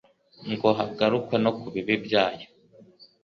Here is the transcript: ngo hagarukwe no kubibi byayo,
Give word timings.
ngo 0.51 0.67
hagarukwe 0.77 1.35
no 1.43 1.51
kubibi 1.59 1.95
byayo, 2.05 2.47